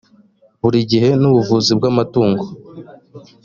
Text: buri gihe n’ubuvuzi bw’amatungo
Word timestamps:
buri 0.61 0.79
gihe 0.91 1.09
n’ubuvuzi 1.21 1.71
bw’amatungo 1.77 2.43